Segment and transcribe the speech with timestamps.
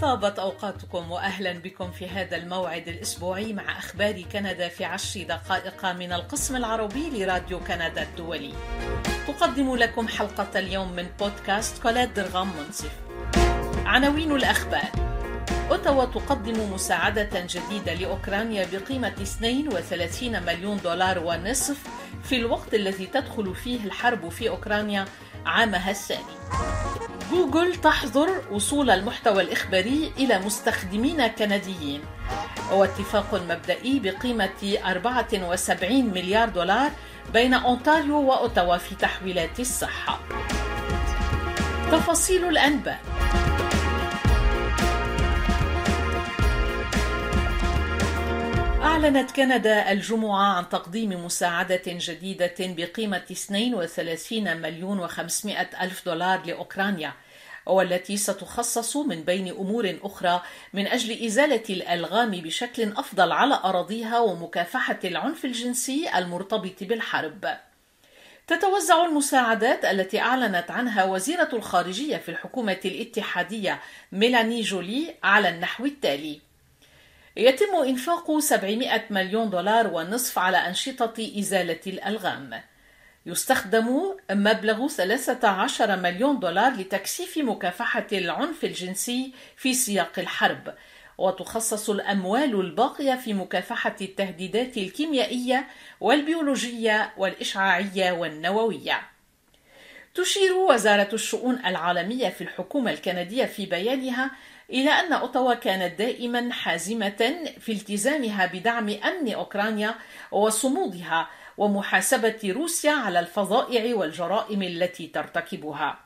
[0.00, 6.12] طابت أوقاتكم وأهلا بكم في هذا الموعد الأسبوعي مع أخبار كندا في عشر دقائق من
[6.12, 8.52] القسم العربي لراديو كندا الدولي.
[9.26, 12.92] تقدم لكم حلقة اليوم من بودكاست كولاد درغام منصف.
[13.86, 14.90] عناوين الأخبار.
[15.70, 21.78] أوتاوا تقدم مساعدة جديدة لأوكرانيا بقيمة 32 مليون دولار ونصف
[22.22, 25.04] في الوقت الذي تدخل فيه الحرب في أوكرانيا
[25.46, 26.37] عامها الثاني.
[27.30, 32.00] جوجل تحظر وصول المحتوى الإخباري إلى مستخدمين كنديين.
[32.72, 36.90] واتفاق مبدئي بقيمة 74 مليار دولار
[37.32, 40.20] بين أونتاريو وأوتاوا في تحويلات الصحة.
[41.92, 43.17] تفاصيل الأنباء.
[48.82, 57.12] أعلنت كندا الجمعة عن تقديم مساعدة جديدة بقيمة 32 مليون و500 ألف دولار لأوكرانيا
[57.66, 64.98] والتي ستخصص من بين أمور أخرى من أجل إزالة الألغام بشكل أفضل على أراضيها ومكافحة
[65.04, 67.58] العنف الجنسي المرتبط بالحرب.
[68.46, 73.80] تتوزع المساعدات التي أعلنت عنها وزيرة الخارجية في الحكومة الاتحادية
[74.12, 76.47] ميلاني جولي على النحو التالي:
[77.38, 82.62] يتم إنفاق 700 مليون دولار ونصف على أنشطة إزالة الألغام.
[83.26, 90.74] يستخدم مبلغ 13 مليون دولار لتكثيف مكافحة العنف الجنسي في سياق الحرب،
[91.18, 95.68] وتخصص الأموال الباقية في مكافحة التهديدات الكيميائية
[96.00, 99.17] والبيولوجية والإشعاعية والنووية.
[100.14, 104.30] تشير وزارة الشؤون العالمية في الحكومة الكندية في بيانها
[104.70, 109.94] إلى أن أوتاوا كانت دائما حازمة في التزامها بدعم أمن أوكرانيا
[110.32, 115.98] وصمودها ومحاسبة روسيا على الفظائع والجرائم التي ترتكبها.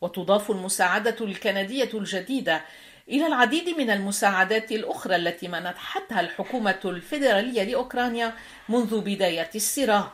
[0.00, 2.64] وتضاف المساعدة الكندية الجديدة
[3.08, 8.32] إلى العديد من المساعدات الأخرى التي منحتها الحكومة الفيدرالية لأوكرانيا
[8.68, 10.12] منذ بداية الصراع.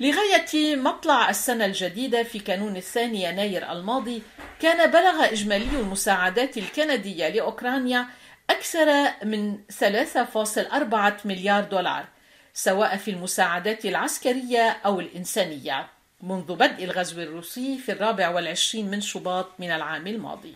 [0.00, 4.22] لغاية مطلع السنة الجديدة في كانون الثاني يناير الماضي
[4.60, 8.06] كان بلغ إجمالي المساعدات الكندية لأوكرانيا
[8.50, 12.04] أكثر من 3.4 مليار دولار
[12.54, 15.88] سواء في المساعدات العسكرية أو الإنسانية
[16.22, 20.54] منذ بدء الغزو الروسي في الرابع والعشرين من شباط من العام الماضي.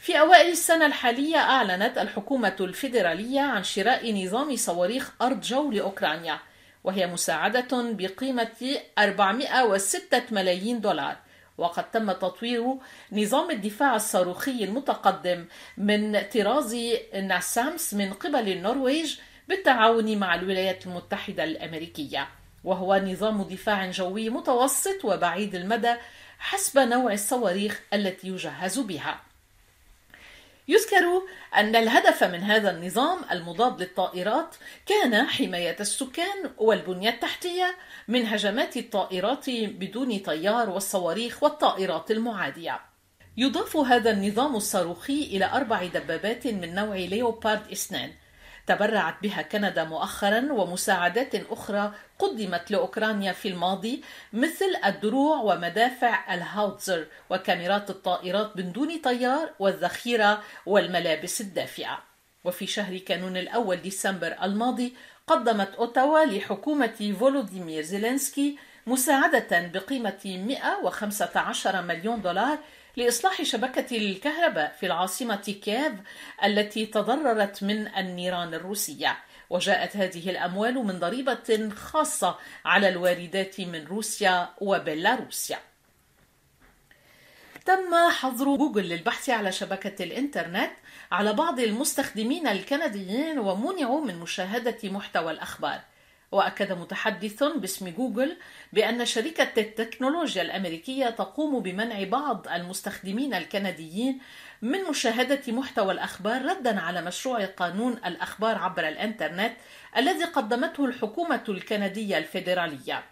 [0.00, 6.38] في أوائل السنة الحالية أعلنت الحكومة الفيدرالية عن شراء نظام صواريخ أرض جو لأوكرانيا
[6.84, 11.16] وهي مساعدة بقيمة 406 ملايين دولار.
[11.58, 12.76] وقد تم تطوير
[13.12, 16.76] نظام الدفاع الصاروخي المتقدم من طراز
[17.14, 22.28] ناسامس من قبل النرويج بالتعاون مع الولايات المتحدة الأمريكية.
[22.64, 25.94] وهو نظام دفاع جوي متوسط وبعيد المدى
[26.38, 29.20] حسب نوع الصواريخ التي يجهز بها.
[30.68, 31.22] يذكر
[31.56, 34.56] أن الهدف من هذا النظام المضاد للطائرات
[34.86, 37.76] كان حماية السكان والبنية التحتية
[38.08, 42.80] من هجمات الطائرات بدون طيار والصواريخ والطائرات المعادية.
[43.36, 48.12] يضاف هذا النظام الصاروخي إلى أربع دبابات من نوع ليوبارد إثنان
[48.66, 54.02] تبرعت بها كندا مؤخرا ومساعدات أخرى قدمت لأوكرانيا في الماضي
[54.32, 61.98] مثل الدروع ومدافع الهاوتزر وكاميرات الطائرات من دون طيار والذخيرة والملابس الدافئة
[62.44, 64.94] وفي شهر كانون الأول ديسمبر الماضي
[65.26, 72.58] قدمت أوتاوا لحكومة فولوديمير زيلينسكي مساعدة بقيمة 115 مليون دولار
[72.96, 75.92] لإصلاح شبكة الكهرباء في العاصمة كييف
[76.44, 79.16] التي تضررت من النيران الروسية.
[79.50, 85.58] وجاءت هذه الأموال من ضريبة خاصة على الواردات من روسيا وبيلاروسيا
[87.64, 90.72] تم حظر جوجل للبحث على شبكة الإنترنت
[91.12, 95.80] على بعض المستخدمين الكنديين ومنعوا من مشاهدة محتوى الأخبار.
[96.32, 98.36] وأكد متحدث باسم جوجل
[98.72, 104.18] بأن شركة التكنولوجيا الأمريكية تقوم بمنع بعض المستخدمين الكنديين
[104.62, 109.52] من مشاهدة محتوى الأخبار ردا على مشروع قانون الأخبار عبر الإنترنت
[109.96, 113.04] الذي قدمته الحكومة الكندية الفيدرالية.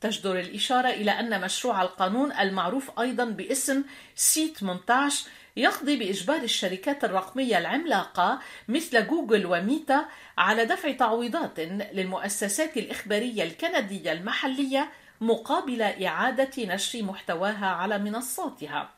[0.00, 3.84] تجدر الإشارة إلى أن مشروع القانون المعروف أيضا باسم
[4.14, 10.08] سيت 18 يقضي بإجبار الشركات الرقمية العملاقة مثل جوجل وميتا
[10.38, 11.60] على دفع تعويضات
[11.92, 14.90] للمؤسسات الإخبارية الكندية المحلية
[15.20, 18.90] مقابل إعادة نشر محتواها على منصاتها.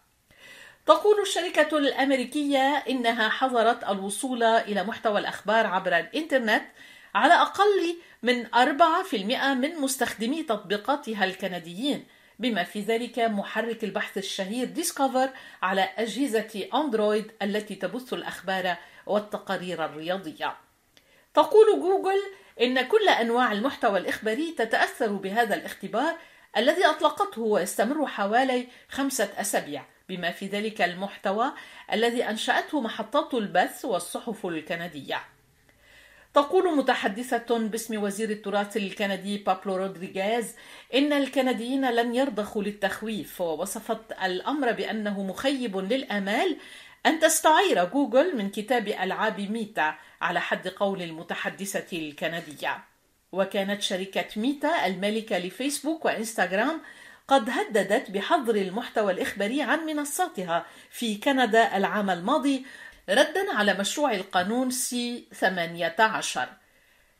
[0.87, 6.63] تقول الشركة الأمريكية إنها حظرت الوصول إلى محتوى الأخبار عبر الإنترنت
[7.15, 9.15] على أقل من 4%
[9.55, 12.07] من مستخدمي تطبيقاتها الكنديين
[12.39, 15.31] بما في ذلك محرك البحث الشهير ديسكفر
[15.63, 18.77] على أجهزة أندرويد التي تبث الأخبار
[19.07, 20.57] والتقارير الرياضية.
[21.35, 22.21] تقول جوجل
[22.61, 26.17] إن كل أنواع المحتوى الإخباري تتأثر بهذا الاختبار
[26.57, 31.53] الذي أطلقته ويستمر حوالي خمسة أسابيع بما في ذلك المحتوى
[31.93, 35.23] الذي أنشأته محطات البث والصحف الكندية
[36.35, 40.55] تقول متحدثة باسم وزير التراث الكندي بابلو رودريغيز
[40.95, 46.57] إن الكنديين لن يرضخوا للتخويف ووصفت الأمر بأنه مخيب للآمال
[47.07, 52.85] أن تستعير جوجل من كتاب ألعاب ميتا على حد قول المتحدثة الكندية.
[53.33, 56.81] وكانت شركة ميتا المالكة لفيسبوك وإنستغرام
[57.29, 62.67] قد هددت بحظر المحتوى الإخباري عن منصاتها في كندا العام الماضي
[63.09, 66.49] ردا على مشروع القانون C 18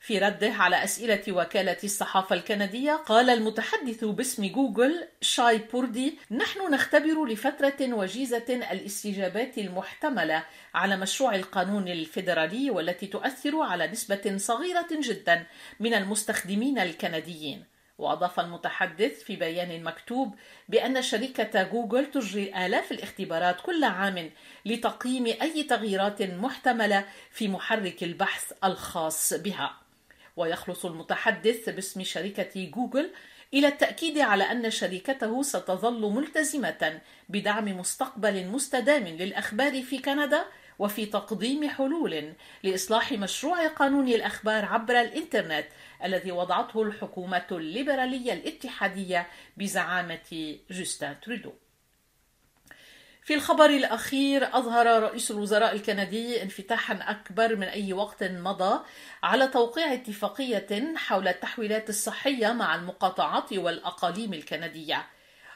[0.01, 7.25] في رده على أسئلة وكالة الصحافة الكندية قال المتحدث باسم جوجل شاي بوردي نحن نختبر
[7.25, 10.45] لفترة وجيزة الاستجابات المحتملة
[10.75, 15.47] على مشروع القانون الفيدرالي والتي تؤثر على نسبة صغيرة جدا
[15.81, 17.65] من المستخدمين الكنديين.
[18.01, 20.35] وأضاف المتحدث في بيان مكتوب
[20.69, 24.31] بأن شركة جوجل تجري آلاف الاختبارات كل عام
[24.67, 29.77] لتقييم أي تغييرات محتملة في محرك البحث الخاص بها.
[30.37, 33.11] ويخلص المتحدث باسم شركة جوجل
[33.55, 40.45] إلى التأكيد على أن شركته ستظل ملتزمة بدعم مستقبل مستدام للأخبار في كندا
[40.81, 42.33] وفي تقديم حلول
[42.63, 45.67] لإصلاح مشروع قانون الأخبار عبر الإنترنت
[46.05, 51.53] الذي وضعته الحكومة الليبرالية الاتحادية بزعامة جوستن ترودو.
[53.23, 58.81] في الخبر الأخير أظهر رئيس الوزراء الكندي انفتاحا أكبر من أي وقت مضى
[59.23, 65.07] على توقيع اتفاقية حول التحويلات الصحية مع المقاطعات والأقاليم الكندية.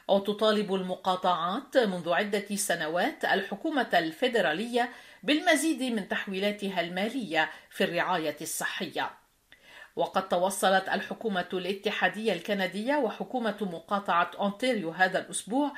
[0.07, 4.89] وتطالب المقاطعات منذ عدة سنوات الحكومة الفيدرالية
[5.23, 9.11] بالمزيد من تحويلاتها المالية في الرعاية الصحية.
[9.95, 15.71] وقد توصلت الحكومة الاتحادية الكندية وحكومة مقاطعة أونتاريو هذا الأسبوع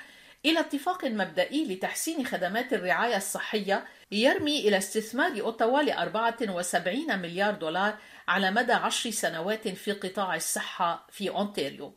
[0.46, 7.98] إلى اتفاق مبدئي لتحسين خدمات الرعاية الصحية يرمي إلى استثمار أوتاوا ل 74 مليار دولار
[8.28, 11.94] على مدى عشر سنوات في قطاع الصحة في أونتاريو.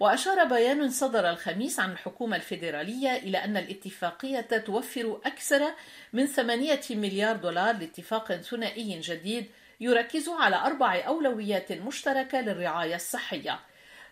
[0.00, 5.62] وأشار بيان صدر الخميس عن الحكومة الفيدرالية إلى أن الاتفاقية توفر أكثر
[6.12, 9.46] من 8 مليار دولار لاتفاق ثنائي جديد
[9.80, 13.60] يركز على أربع أولويات مشتركة للرعاية الصحية.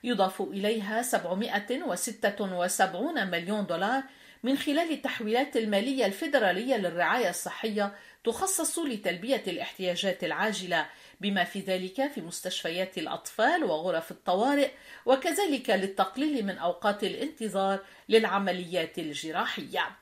[0.05, 4.03] يضاف إليها 776 مليون دولار
[4.43, 7.95] من خلال التحويلات المالية الفيدرالية للرعاية الصحية
[8.25, 10.87] تخصص لتلبية الاحتياجات العاجلة
[11.21, 14.71] بما في ذلك في مستشفيات الأطفال وغرف الطوارئ
[15.07, 19.97] وكذلك للتقليل من أوقات الانتظار للعمليات الجراحية.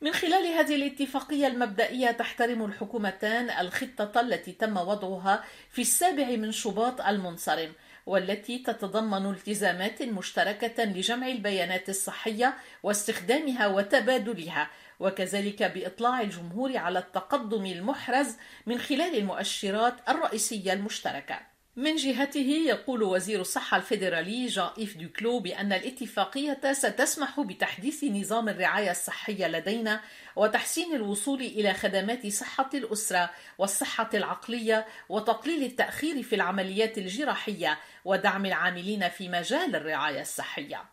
[0.00, 7.00] من خلال هذه الاتفاقية المبدئية تحترم الحكومتان الخطة التي تم وضعها في السابع من شباط
[7.00, 7.72] المنصرم
[8.06, 14.70] والتي تتضمن التزامات مشتركة لجمع البيانات الصحية واستخدامها وتبادلها
[15.00, 21.51] وكذلك بإطلاع الجمهور على التقدم المحرز من خلال المؤشرات الرئيسية المشتركة.
[21.76, 28.90] من جهته يقول وزير الصحة الفيدرالي جان إيف دوكلو بأن الاتفاقية ستسمح بتحديث نظام الرعاية
[28.90, 30.00] الصحية لدينا
[30.36, 39.08] وتحسين الوصول إلى خدمات صحة الأسرة والصحة العقلية وتقليل التأخير في العمليات الجراحية ودعم العاملين
[39.08, 40.91] في مجال الرعاية الصحية.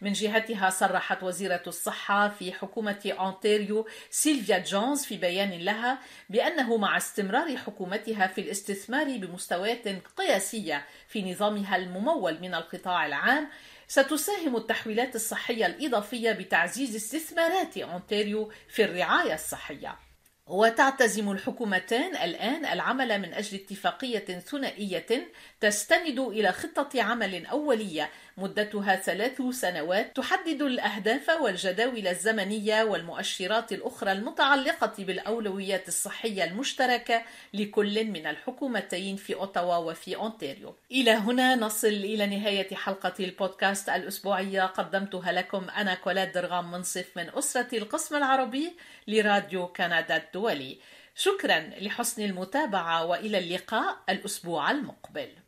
[0.00, 5.98] من جهتها صرحت وزيرة الصحة في حكومة أونتاريو سيلفيا جونز في بيان لها
[6.30, 13.48] بأنه مع استمرار حكومتها في الاستثمار بمستويات قياسية في نظامها الممول من القطاع العام
[13.88, 20.11] ستساهم التحويلات الصحية الإضافية بتعزيز استثمارات أونتاريو في الرعاية الصحية.
[20.46, 29.42] وتعتزم الحكومتان الآن العمل من أجل اتفاقية ثنائية تستند إلى خطة عمل أولية مدتها ثلاث
[29.50, 37.22] سنوات تحدد الأهداف والجداول الزمنية والمؤشرات الأخرى المتعلقة بالأولويات الصحية المشتركة
[37.54, 40.74] لكل من الحكومتين في أوتاوا وفي أونتاريو.
[40.90, 47.30] إلى هنا نصل إلى نهاية حلقة البودكاست الأسبوعية قدمتها لكم أنا كولاد درغام منصف من
[47.34, 48.72] أسرة القسم العربي
[49.08, 50.78] لراديو كندا الدولي.
[51.14, 55.32] شكرا لحسن المتابعة وإلى اللقاء الأسبوع المقبل.